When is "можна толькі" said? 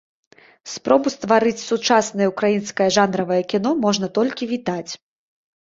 3.85-4.49